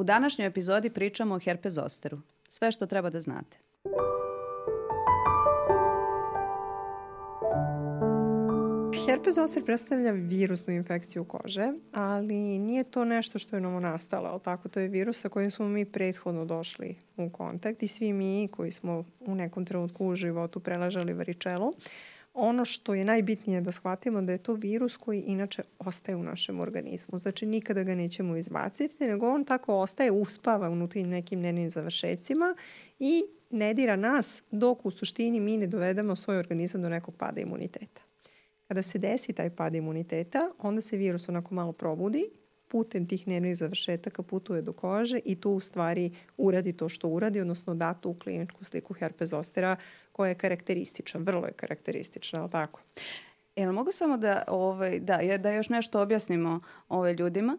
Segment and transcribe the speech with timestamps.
[0.00, 2.18] U današnjoj epizodi pričamo o herpes zosteru.
[2.48, 3.58] Sve što treba da znate.
[9.06, 14.40] Herpes zoster predstavlja virusnu infekciju kože, ali nije to nešto što je novo nastalo, ali
[14.40, 14.68] tako?
[14.68, 18.72] To je virus sa kojim smo mi prethodno došli u kontakt i svi mi koji
[18.72, 21.72] smo u nekom trenutku u životu prelažali varičelu,
[22.40, 26.60] ono što je najbitnije da shvatimo da je to virus koji inače ostaje u našem
[26.60, 27.18] organizmu.
[27.18, 32.54] Znači nikada ga nećemo izbaciti, nego on tako ostaje, uspava unutra nekim nervnim završecima
[32.98, 37.40] i ne dira nas dok u suštini mi ne dovedemo svoj organizam do nekog pada
[37.40, 38.02] imuniteta.
[38.68, 42.30] Kada se desi taj pad imuniteta, onda se virus onako malo probudi,
[42.70, 47.40] putem tih nervnih završetaka putuje do kože i tu u stvari uradi to što uradi,
[47.40, 49.76] odnosno da tu kliničku sliku herpes zostera
[50.12, 52.80] koja je karakteristična, vrlo je karakteristična, ali tako?
[53.56, 57.58] Jel mogu samo da, ovaj, da, da još nešto objasnimo ove ljudima?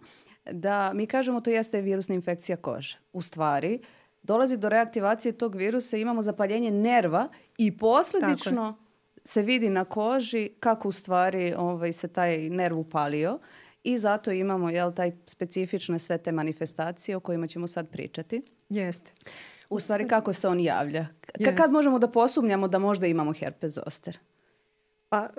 [0.51, 2.99] Da mi kažemo to jeste virusna infekcija kože.
[3.13, 3.79] U stvari,
[4.23, 8.77] dolazi do reaktivacije tog virusa, imamo zapaljenje nerva i posledično
[9.23, 13.39] se vidi na koži kako u stvari ovaj, se taj nerv upalio
[13.83, 18.41] i zato imamo jel, taj specifične sve te manifestacije o kojima ćemo sad pričati.
[18.69, 19.11] Jeste.
[19.69, 21.07] U stvari kako se on javlja.
[21.45, 24.19] Ka kad možemo da posumnjamo da možda imamo herpes zoster?
[25.09, 25.29] Pa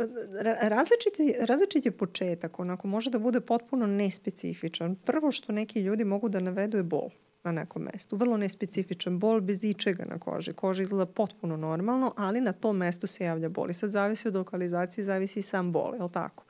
[0.60, 4.96] različiti, različit je početak, onako može da bude potpuno nespecifičan.
[4.96, 7.10] Prvo što neki ljudi mogu da navedu je bol
[7.44, 8.16] na nekom mestu.
[8.16, 10.52] Vrlo nespecifičan bol bez ičega na koži.
[10.52, 13.70] Koža izgleda potpuno normalno, ali na tom mestu se javlja bol.
[13.70, 16.44] I sad zavisi od lokalizacije, zavisi i sam bol, je li tako?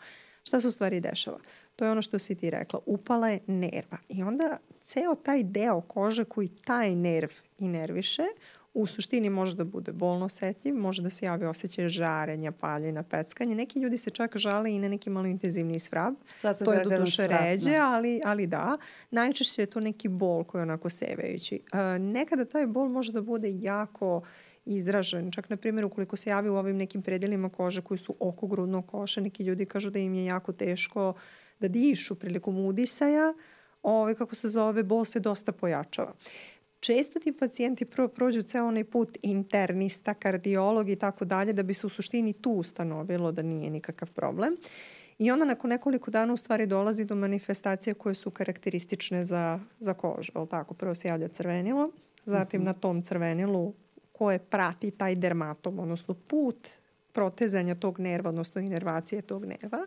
[0.44, 1.38] Šta se u stvari dešava?
[1.76, 2.80] To je ono što si ti rekla.
[2.86, 3.98] Upala je nerva.
[4.08, 8.22] I onda ceo taj deo kože koji taj nerv inerviše,
[8.74, 13.54] u suštini može da bude bolno osetljiv, može da se javi osjećaj žarenja, paljenja, peckanja.
[13.54, 16.14] Neki ljudi se čak žale i na neki malo intenzivniji svrab.
[16.64, 18.76] to je do duše ređe, ali, ali da.
[19.10, 21.60] Najčešće je to neki bol koji je onako sevajući.
[21.72, 24.22] Uh, nekada taj bol može da bude jako
[24.64, 25.30] izražen.
[25.30, 28.86] Čak, na primjer, ukoliko se javi u ovim nekim predelima kože koji su oko grudnog
[28.86, 31.14] koša, neki ljudi kažu da im je jako teško
[31.62, 33.34] da dišu prilikom udisaja,
[33.82, 36.14] ovaj, kako se zove, bol se dosta pojačava.
[36.80, 41.74] Često ti pacijenti prvo prođu ceo onaj put internista, kardiolog i tako dalje, da bi
[41.74, 44.56] se u suštini tu ustanovilo da nije nikakav problem.
[45.18, 49.94] I onda nakon nekoliko dana u stvari dolazi do manifestacije koje su karakteristične za, za
[49.94, 50.32] kožu.
[50.34, 51.90] Ali tako, prvo se javlja crvenilo,
[52.24, 52.70] zatim uh mhm.
[52.70, 52.74] -huh.
[52.74, 53.74] na tom crvenilu
[54.12, 56.68] koje prati taj dermatom, odnosno put
[57.12, 59.86] protezanja tog nerva, odnosno inervacije tog nerva.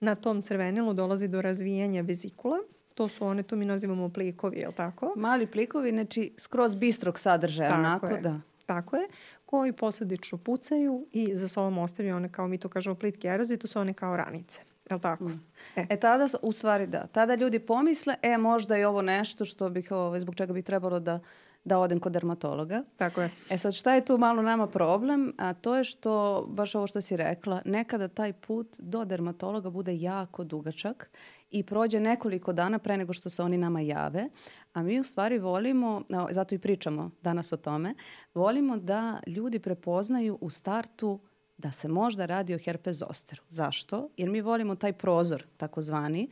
[0.00, 2.58] Na tom crvenilu dolazi do razvijanja vezikula,
[2.94, 5.12] To su one, to mi nazivamo plikovi, je li tako?
[5.16, 8.20] Mali plikovi, znači skroz bistrog sadržaja, tako onako, je.
[8.20, 8.40] da.
[8.66, 9.08] Tako je,
[9.46, 13.66] koji posledično pucaju i za sobom ostavljaju one, kao mi to kažemo, plitke erozije, to
[13.66, 14.60] su one kao ranice.
[14.90, 15.24] Je li tako?
[15.24, 15.40] Mm.
[15.76, 15.86] E.
[15.90, 19.90] e tada, u stvari da, tada ljudi pomisle, e možda je ovo nešto što bih,
[19.90, 21.20] ovaj, zbog čega bi trebalo da
[21.64, 22.82] da odem kod dermatologa.
[22.96, 23.30] Tako je.
[23.50, 25.32] E sad šta je tu malo nama problem?
[25.38, 29.96] A to je što, baš ovo što si rekla, nekada taj put do dermatologa bude
[29.96, 31.10] jako dugačak
[31.50, 34.28] i prođe nekoliko dana pre nego što se oni nama jave,
[34.72, 37.94] a mi u stvari volimo, zato i pričamo danas o tome,
[38.34, 41.20] volimo da ljudi prepoznaju u startu
[41.58, 43.42] da se možda radi o herpes zosteru.
[43.48, 44.08] Zašto?
[44.16, 46.30] Jer mi volimo taj prozor, takozvani,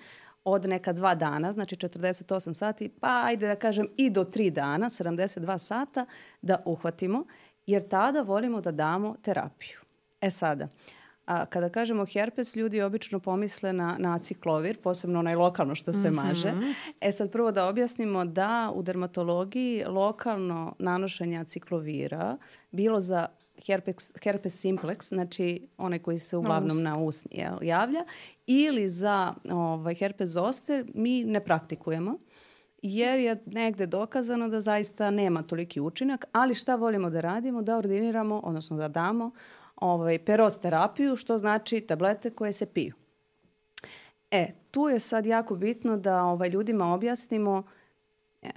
[0.51, 4.91] od neka dva dana, znači 48 sati, pa ajde da kažem i do tri dana,
[4.91, 6.07] 72 sata,
[6.43, 7.25] da uhvatimo,
[7.67, 9.79] jer tada volimo da damo terapiju.
[10.21, 10.69] E sada,
[11.27, 16.11] a kada kažemo herpes, ljudi obično pomisle na, na aciklovir, posebno onaj lokalno što se
[16.11, 16.27] mm -hmm.
[16.29, 16.53] maže.
[17.01, 22.37] E sad prvo da objasnimo da u dermatologiji lokalno nanošenje aciklovira,
[22.71, 23.27] bilo za
[23.67, 28.05] herpes, herpes simplex, znači onaj koji se uglavnom na usni jel, javlja,
[28.47, 32.19] ili za ovaj, herpes zoster mi ne praktikujemo
[32.83, 37.63] jer je negde dokazano da zaista nema toliki učinak, ali šta volimo da radimo?
[37.63, 39.31] Da ordiniramo, odnosno da damo
[39.77, 42.95] ovaj, peros terapiju, što znači tablete koje se piju.
[44.31, 47.63] E, tu je sad jako bitno da ovaj, ljudima objasnimo
[48.43, 48.51] e,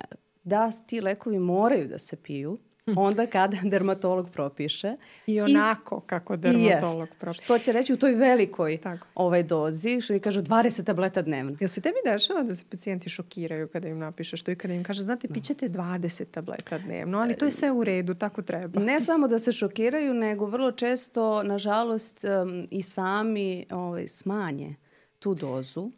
[0.44, 2.58] da ti lekovi moraju da se piju,
[2.96, 4.96] onda kada dermatolog propiše.
[5.28, 7.44] I onako I, kako dermatolog jest, propiše.
[7.44, 9.08] Što će reći u toj velikoj Tako.
[9.16, 11.58] ovaj dozi, što i kažu 20 tableta dnevno.
[11.60, 14.84] Jel se tebi dešava da se pacijenti šokiraju kada im napiše što i kada im
[14.84, 18.80] kaže, znate, pićete 20 tableta dnevno, ali to je sve u redu, tako treba.
[18.80, 24.76] Ne samo da se šokiraju, nego vrlo često, nažalost, um, i sami ovaj, smanje
[25.22, 25.91] tu dozu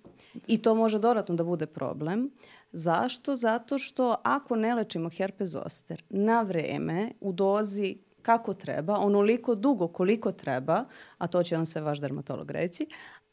[0.47, 2.31] i to može dodatno da bude problem.
[2.71, 3.35] Zašto?
[3.35, 9.87] Zato što ako ne lečimo herpes zoster na vreme, u dozi kako treba, onoliko dugo
[9.87, 10.85] koliko treba,
[11.17, 12.87] a to će vam sve vaš dermatolog reći,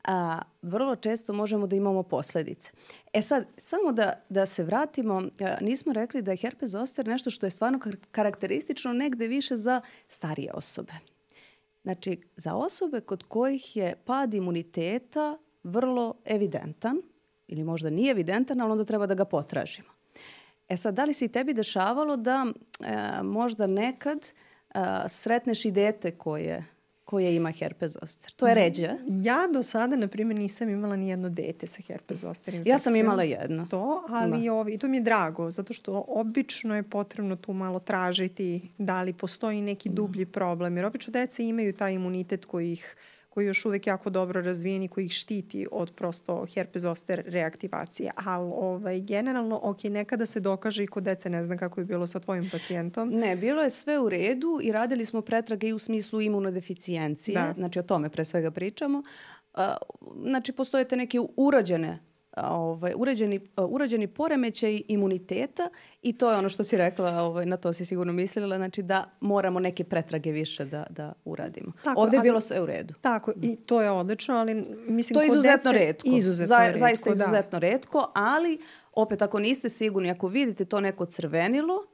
[0.05, 2.73] a, vrlo često možemo da imamo posledice.
[3.13, 7.31] E sad, samo da, da se vratimo, a, nismo rekli da je herpes zoster nešto
[7.31, 10.93] što je stvarno kar karakteristično negde više za starije osobe.
[11.83, 17.03] Znači, za osobe kod kojih je pad imuniteta vrlo evidentan,
[17.49, 19.89] ili možda nije evidentan, ali onda treba da ga potražimo.
[20.69, 25.71] E sad, da li se i tebi dešavalo da e, možda nekad e, sretneš i
[25.71, 26.65] dete koje
[27.11, 28.33] koje ima herpes zoster.
[28.33, 28.91] To je ređe.
[29.09, 32.75] Ja do sada, na primjer, nisam imala ni jedno dete sa herpes zoster infekcijom.
[32.75, 33.67] Ja sam imala jedno.
[33.71, 34.53] To, ali da.
[34.53, 39.03] ovi, i to mi je drago, zato što obično je potrebno tu malo tražiti da
[39.03, 39.95] li postoji neki da.
[39.95, 40.77] dublji problem.
[40.77, 42.97] Jer obično deca imaju taj imunitet koji ih
[43.41, 47.23] koji je još uvek jako dobro razvijen i koji ih štiti od prosto herpes zoster
[47.27, 48.11] reaktivacije.
[48.17, 52.07] Ali ovaj, generalno, ok, nekada se dokaže i kod dece, ne znam kako je bilo
[52.07, 53.09] sa tvojim pacijentom.
[53.09, 57.53] Ne, bilo je sve u redu i radili smo pretrage i u smislu imunodeficijencije, da.
[57.57, 59.03] znači o tome pre svega pričamo.
[60.27, 61.99] Znači, postoje te neke urađene
[62.49, 65.69] ovaj, urađeni, urađeni poremećaj imuniteta
[66.03, 69.11] i to je ono što si rekla, ovaj, na to si sigurno mislila, znači da
[69.21, 71.73] moramo neke pretrage više da, da uradimo.
[71.85, 72.95] Tako, Ovde je bilo sve u redu.
[73.01, 74.55] Tako, i to je odlično, ali
[74.89, 75.15] mislim...
[75.15, 76.09] To je izuzetno dece, redko.
[76.09, 77.15] Izuzetno Za, redko, Zaista da.
[77.15, 77.69] izuzetno da.
[77.69, 78.59] redko, ali
[78.93, 81.87] opet ako niste sigurni, ako vidite to neko crvenilo,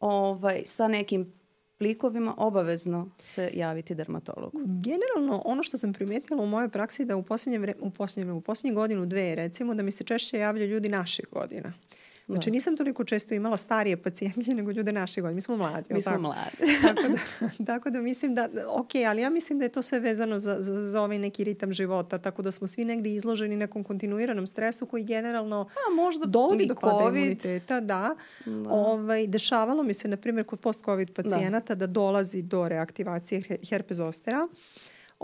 [0.00, 1.41] ovaj, sa nekim
[1.82, 4.58] plikovima obavezno se javiti dermatologu.
[4.64, 8.74] Generalno, ono što sam primetila u mojoj praksi da u posljednje, u posljednje, u posljednje
[8.74, 11.72] godinu, dve, recimo, da mi se češće javljaju ljudi naših godina.
[12.26, 12.52] Znači da.
[12.52, 15.34] nisam toliko često imala starije pacijente nego ljude naše godine.
[15.34, 15.94] Mi smo mladi.
[15.94, 16.22] Mi smo tako?
[16.22, 16.56] mladi.
[16.82, 20.38] tako, da, tako da mislim da, ok, ali ja mislim da je to sve vezano
[20.38, 24.46] za, za, za ovaj neki ritam života, tako da smo svi negde izloženi nekom kontinuiranom
[24.46, 27.80] stresu koji generalno A, možda dovodi do pada imuniteta.
[27.80, 28.14] Da.
[28.44, 28.70] da.
[28.70, 31.22] Ovaj, dešavalo mi se, na primjer, kod post-covid da.
[31.22, 31.86] pacijenata da.
[31.86, 34.48] da dolazi do reaktivacije herpes zostera.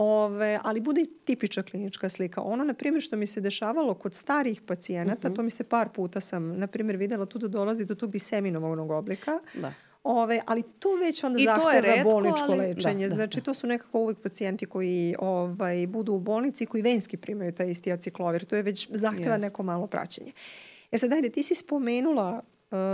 [0.00, 2.42] Ove, ali bude i tipična klinička slika.
[2.42, 5.36] Ono, na primjer, što mi se dešavalo kod starih pacijenata, mm -hmm.
[5.36, 8.90] to mi se par puta sam, na primjer, videla tu da dolazi do tog diseminovog
[8.90, 9.40] oblika.
[9.54, 9.72] Da.
[10.02, 13.04] Ove, ali to već onda I zahteva redko, bolničko ali, lečenje.
[13.04, 17.16] Da, da, znači, to su nekako uvek pacijenti koji ovaj, budu u bolnici koji venski
[17.16, 18.44] primaju taj isti aciklovir.
[18.44, 19.40] To je već zahteva yes.
[19.40, 20.32] neko malo praćenje.
[20.92, 22.42] E sad, ajde, ti si spomenula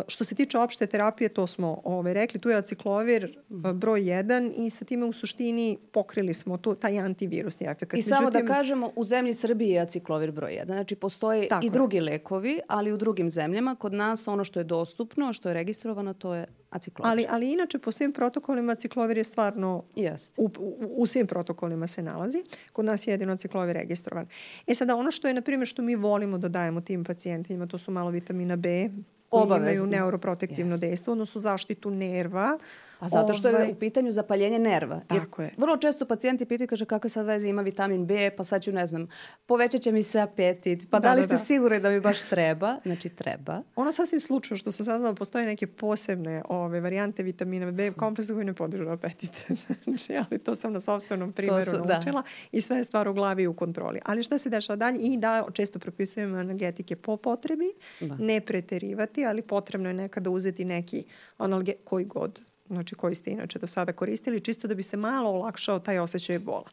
[0.09, 4.53] što se tiče opšte terapije, to smo ovaj, rekli, tu je aciklovir uh, broj 1
[4.56, 7.94] i sa time u suštini pokrili smo tu, taj antivirusni efekt.
[7.94, 10.67] I Međutim, samo da kažemo, u zemlji Srbije je aciklovir broj 1.
[10.67, 12.03] Znači, postoje i drugi je.
[12.03, 13.75] lekovi, ali u drugim zemljama.
[13.75, 17.11] Kod nas ono što je dostupno, što je registrovano, to je aciklovir.
[17.11, 20.35] Ali, ali inače, po svim protokolima aciklovir je stvarno Jest.
[20.38, 22.44] u, u, u svim protokolima se nalazi.
[22.73, 24.26] Kod nas je jedino aciklovir registrovan.
[24.67, 27.79] E sada, ono što je, na primjer, što mi volimo da dajemo tim pacijentima, to
[27.79, 28.91] su malo vitamina B,
[29.31, 29.71] Obavezno.
[29.71, 30.81] imaju neuroprotektivno yes.
[30.81, 32.59] dejstvo, odnosno zaštitu nerva.
[33.05, 33.67] A zato što ovaj...
[33.67, 35.01] je u pitanju zapaljenje nerva.
[35.06, 35.55] Tako Jer je.
[35.59, 38.87] Vrlo često pacijenti pitaju, kaže kakve sad veze ima vitamin B, pa sad ću, ne
[38.87, 39.09] znam,
[39.47, 40.91] povećat će mi se apetit.
[40.91, 41.39] Pa da, da li da, ste da.
[41.39, 42.77] sigurni da mi baš treba?
[42.85, 43.62] Znači, treba.
[43.77, 48.45] Ono sasvim slučajno što sam saznala, postoje neke posebne ove, varijante vitamina B kompleksa koji
[48.45, 49.47] ne podižu apetit.
[49.85, 51.93] znači, ali to sam na sobstvenom primjeru su, da.
[51.93, 52.29] naučila da.
[52.53, 54.00] i sve je stvar u glavi i u kontroli.
[54.05, 54.99] Ali šta se dešava dalje?
[55.00, 58.17] I da, često propisujemo energetike po potrebi, da.
[58.17, 61.05] ne preterivati, ali potrebno je nekada uzeti neki
[61.37, 65.31] analge, koji god znači koji ste inače do sada koristili, čisto da bi se malo
[65.31, 66.69] olakšao taj osjećaj bola.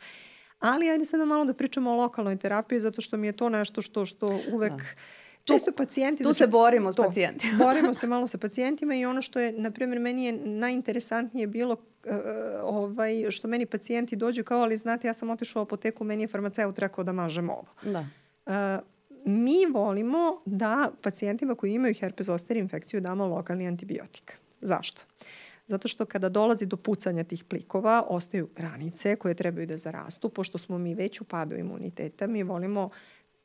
[0.59, 3.81] Ali ajde sada malo da pričamo o lokalnoj terapiji, zato što mi je to nešto
[3.81, 4.73] što, što uvek...
[4.73, 4.83] Da.
[5.43, 6.23] Često pacijenti...
[6.23, 7.57] Tu znači, se borimo s to, pacijentima.
[7.65, 11.73] borimo se malo sa pacijentima i ono što je, na primjer, meni je najinteresantnije bilo
[11.73, 12.11] uh,
[12.63, 16.27] ovaj, što meni pacijenti dođu kao, ali znate, ja sam otišao u apoteku, meni je
[16.27, 17.67] farmaceut rekao da mažem ovo.
[17.83, 18.05] Da.
[18.45, 18.83] Uh,
[19.25, 24.33] mi volimo da pacijentima koji imaju herpes zoster infekciju damo lokalni antibiotik.
[24.61, 25.01] Zašto?
[25.67, 30.29] Zato što kada dolazi do pucanja tih plikova, ostaju ranice koje trebaju da zarastu.
[30.29, 32.89] Pošto smo mi već u padu imuniteta, mi volimo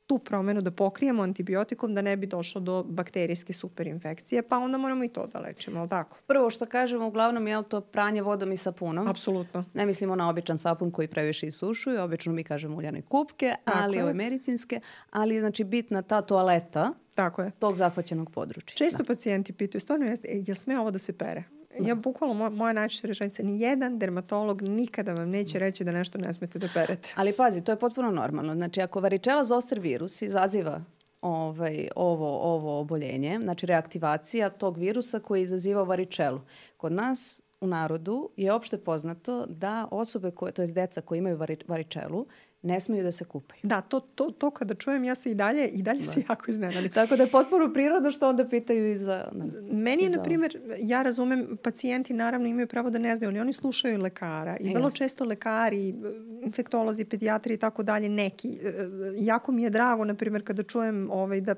[0.06, 5.04] tu promenu da pokrijemo antibiotikom da ne bi došlo do bakterijske superinfekcije, pa onda moramo
[5.04, 6.16] i to da lečimo, ali tako?
[6.26, 9.08] Prvo što kažemo, uglavnom je to pranje vodom i sapunom.
[9.08, 9.64] Apsolutno.
[9.74, 13.96] Ne mislimo na običan sapun koji previše isušuje, obično mi kažemo uljane kupke, tako ali
[13.96, 14.04] je.
[14.04, 14.80] ove medicinske,
[15.10, 17.50] ali znači bitna ta toaleta Tako je.
[17.58, 18.76] tog zahvaćenog područja.
[18.76, 19.04] Često da.
[19.04, 21.44] pacijenti pitaju, stvarno, je, je sme ovo da se pere?
[21.80, 26.18] Ja bukvalno, moja, moja najčešća rečenica, ni jedan dermatolog nikada vam neće reći da nešto
[26.18, 27.08] ne smete da perete.
[27.16, 28.54] Ali pazi, to je potpuno normalno.
[28.54, 30.80] Znači, ako varičela zoster virus izaziva
[31.22, 36.40] ovaj, ovo, ovo oboljenje, znači reaktivacija tog virusa koji izaziva varičelu.
[36.76, 41.36] Kod nas u narodu je opšte poznato da osobe koje, to je deca koji imaju
[41.36, 42.26] vari, varičelu,
[42.62, 43.60] ne smiju da se kupaju.
[43.62, 46.12] Da, to, to, to kada čujem ja se i dalje, i dalje da.
[46.12, 46.92] se jako iznenadim.
[46.92, 49.28] Tako da je potpuno prirodno što onda pitaju i za...
[49.32, 53.40] Na, Meni je, na primjer, ja razumem, pacijenti naravno imaju pravo da ne znaju, ali
[53.40, 55.94] oni slušaju lekara i vrlo često lekari,
[56.42, 58.48] infektolozi, pedijatri i tako dalje, neki.
[58.48, 58.72] E,
[59.18, 61.54] jako mi je drago, na primjer, kada čujem ovaj, da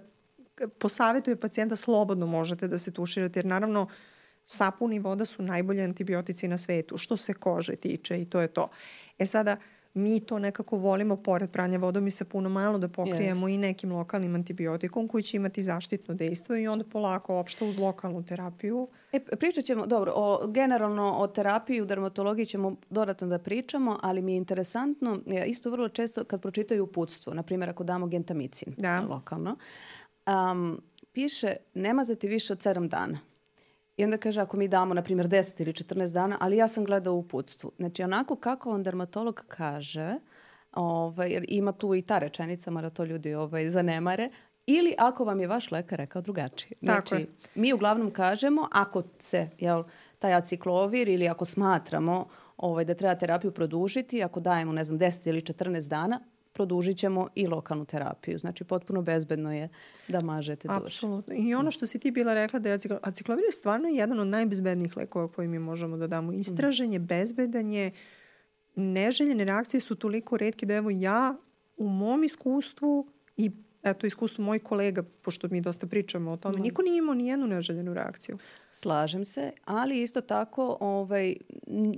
[0.78, 3.88] posavetuje pacijenta slobodno možete da se tuširate, jer naravno
[4.46, 8.48] sapun i voda su najbolji antibiotici na svetu, što se kože tiče i to je
[8.48, 8.68] to.
[9.18, 9.56] E sada,
[9.94, 13.54] mi to nekako volimo pored pranja vodom i puno malo da pokrijemo yes.
[13.54, 18.22] i nekim lokalnim antibiotikom koji će imati zaštitno dejstvo i onda polako opšto uz lokalnu
[18.22, 18.88] terapiju.
[19.12, 24.22] E, pričat ćemo, dobro, o, generalno o terapiji u dermatologiji ćemo dodatno da pričamo, ali
[24.22, 28.74] mi je interesantno, e, isto vrlo često kad pročitaju uputstvo, na primjer ako damo gentamicin
[28.76, 29.00] da.
[29.00, 29.56] lokalno,
[30.26, 33.18] um, piše ne mazati više od 7 dana.
[33.98, 36.84] I onda kaže ako mi damo, na primjer, 10 ili 14 dana, ali ja sam
[36.84, 37.72] gledao u uputstvu.
[37.78, 40.14] Znači, onako kako on dermatolog kaže,
[40.72, 44.30] ovaj, jer ima tu i ta rečenica, mora to ljudi ovaj, zanemare,
[44.66, 46.72] ili ako vam je vaš lekar rekao drugačije.
[46.82, 47.26] Znači, Tako je.
[47.54, 49.84] mi uglavnom kažemo, ako se, jel,
[50.18, 55.28] taj aciklovir ili ako smatramo ovaj, da treba terapiju produžiti, ako dajemo, ne znam, 10
[55.28, 56.20] ili 14 dana,
[56.58, 58.38] produžit ćemo i lokalnu terapiju.
[58.38, 59.68] Znači, potpuno bezbedno je
[60.08, 60.80] da mažete duše.
[60.84, 61.34] Apsolutno.
[61.34, 64.96] I ono što si ti bila rekla da je aciklovir, je stvarno jedan od najbezbednijih
[64.96, 66.32] lekova koji mi možemo da damo.
[66.32, 67.90] Istražen je, bezbedan je,
[68.74, 71.36] neželjene reakcije su toliko redke da evo ja
[71.76, 73.50] u mom iskustvu i
[73.90, 76.62] eto, iskustvo mojih kolega, pošto mi dosta pričamo o tome, mm.
[76.62, 78.38] niko nije imao ni jednu neželjenu reakciju.
[78.70, 81.36] Slažem se, ali isto tako ovaj,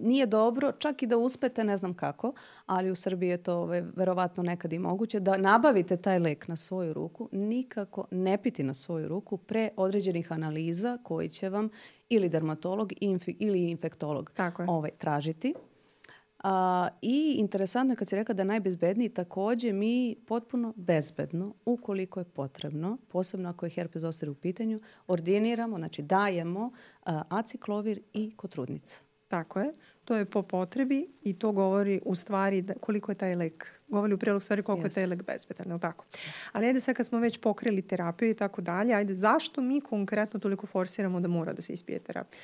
[0.00, 2.32] nije dobro, čak i da uspete, ne znam kako,
[2.66, 6.56] ali u Srbiji je to ovaj, verovatno nekad i moguće, da nabavite taj lek na
[6.56, 11.68] svoju ruku, nikako ne piti na svoju ruku pre određenih analiza koji će vam
[12.08, 12.92] ili dermatolog
[13.38, 14.32] ili infektolog
[14.66, 15.54] ovaj, tražiti.
[16.42, 22.20] A, I interesantno je kad si rekla da je najbezbedniji, takođe mi potpuno bezbedno, ukoliko
[22.20, 26.72] je potrebno, posebno ako je herpes zoster u pitanju, ordiniramo, znači dajemo
[27.04, 29.00] a, aciklovir i kod trudnica.
[29.28, 29.72] Tako je.
[30.04, 34.14] To je po potrebi i to govori u stvari da, koliko je taj lek, govori
[34.14, 34.90] u prilog stvari koliko yes.
[34.90, 36.04] je taj lek bezbedan, je tako?
[36.52, 40.40] Ali ajde sad kad smo već pokrili terapiju i tako dalje, ajde zašto mi konkretno
[40.40, 42.40] toliko forsiramo da mora da se ispije terapija?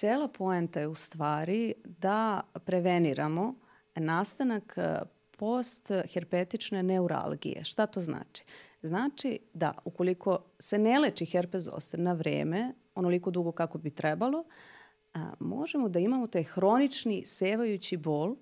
[0.00, 3.54] Cela poenta je u stvari da preveniramo
[3.94, 4.98] nastanak e,
[5.36, 7.64] postherpetične neuralgije.
[7.64, 8.44] Šta to znači?
[8.82, 14.44] Znači da ukoliko se ne leči herpes zoster na vreme, onoliko dugo kako bi trebalo,
[15.14, 18.36] a, možemo da imamo taj hronični sevajući bol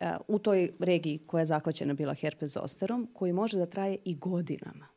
[0.00, 3.98] a, e, u toj regiji koja je zahvaćena bila herpes zosterom, koji može da traje
[4.04, 4.95] i godinama.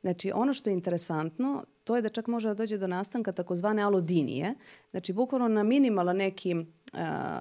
[0.00, 3.82] Znači, ono što je interesantno, to je da čak može da dođe do nastanka takozvane
[3.82, 4.54] alodinije.
[4.90, 6.64] Znači, bukvalno na minimala neki uh,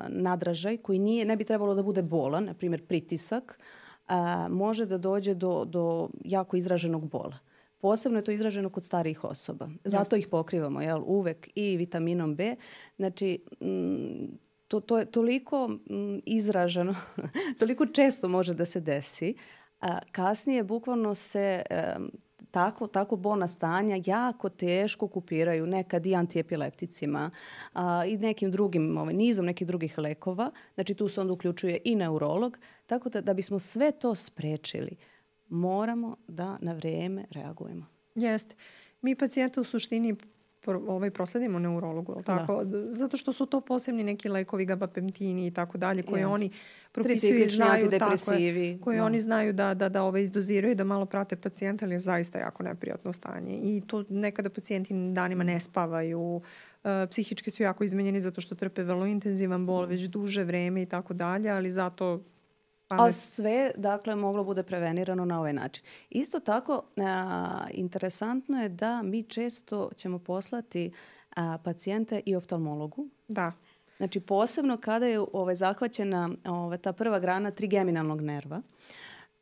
[0.07, 3.59] nadražaj koji nije, ne bi trebalo da bude bolan, na primjer pritisak,
[4.07, 4.13] uh,
[4.49, 7.37] može da dođe do, do jako izraženog bola.
[7.81, 9.69] Posebno je to izraženo kod starijih osoba.
[9.83, 12.55] Zato ih pokrivamo jel, uvek i vitaminom B.
[12.95, 14.27] Znači, m,
[14.67, 16.95] to, to je toliko m, izraženo,
[17.59, 19.35] toliko često može da se desi.
[19.81, 21.61] A, kasnije bukvalno se
[21.97, 22.11] um,
[22.51, 27.31] tako, tako bolna stanja jako teško kupiraju nekad i antiepilepticima
[27.73, 30.51] a, i nekim drugim, ovaj, nizom nekih drugih lekova.
[30.75, 32.57] Znači tu se onda uključuje i neurolog.
[32.85, 34.95] Tako da, da bismo sve to sprečili,
[35.47, 37.85] moramo da na vreme reagujemo.
[38.15, 38.55] Jeste.
[39.01, 40.15] Mi pacijenta u suštini
[40.71, 42.37] ovaj, prosledimo neurologu, ali da.
[42.37, 42.63] tako?
[42.63, 42.91] Da.
[42.91, 46.33] Zato što su to posebni neki lekovi, gabapentini i tako dalje, koje yes.
[46.33, 46.49] oni
[46.91, 49.05] propisuju i znaju, tako je, koje da.
[49.05, 52.63] oni znaju da, da, da ovaj, izdoziraju, da malo prate pacijenta, ali je zaista jako
[52.63, 53.59] neprijatno stanje.
[53.63, 58.83] I to nekada pacijenti danima ne spavaju, uh, psihički su jako izmenjeni zato što trpe
[58.83, 62.23] vrlo intenzivan bol već duže vreme i tako dalje, ali zato
[62.89, 65.83] A sve, dakle, moglo bude prevenirano na ovaj način.
[66.09, 70.91] Isto tako, a, interesantno je da mi često ćemo poslati
[71.35, 73.09] a, pacijente i oftalmologu.
[73.27, 73.51] Da.
[73.97, 78.61] Znači, posebno kada je ovaj, zahvaćena ovaj, ta prva grana trigeminalnog nerva.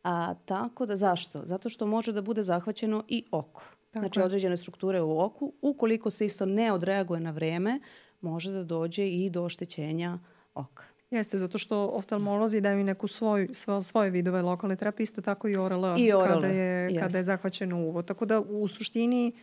[0.03, 1.41] A, tako da, zašto?
[1.45, 3.63] Zato što može da bude zahvaćeno i oko.
[3.91, 5.53] Tako znači, određene strukture u oku.
[5.61, 7.79] Ukoliko se isto ne odreaguje na vreme,
[8.21, 10.19] može da dođe i do oštećenja
[10.53, 10.83] oka.
[11.11, 15.55] Jeste, zato što oftalmolozi daju neku svoj, svoje, svoje vidove lokalne terapije, isto tako i
[15.55, 16.99] ORL, I ORL kada, je, yes.
[16.99, 18.01] kada je zahvaćeno uvo.
[18.01, 19.33] Tako da u suštini,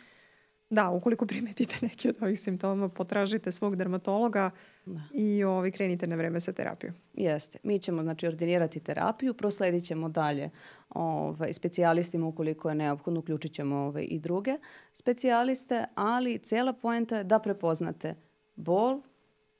[0.70, 4.50] da, ukoliko primetite neke od ovih simptoma, potražite svog dermatologa
[4.86, 5.00] da.
[5.14, 6.94] i ovaj, krenite na vreme sa terapijom.
[7.14, 7.58] Jeste.
[7.62, 10.50] Mi ćemo znači, ordinirati terapiju, prosledit ćemo dalje
[10.90, 14.58] ovaj, specijalistima ukoliko je neophodno, uključit ćemo ovaj, i druge
[14.92, 18.14] specijaliste, ali cela poenta je da prepoznate
[18.56, 19.00] bol,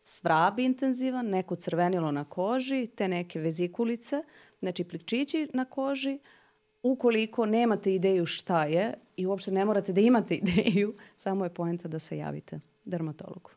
[0.05, 4.23] svrab intenzivan, neko crvenilo na koži, te neke vezikulice.
[4.59, 6.19] Znači, plikčići na koži,
[6.83, 11.89] ukoliko nemate ideju šta je i uopšte ne morate da imate ideju, samo je poenta
[11.89, 13.51] da se javite dermatologu.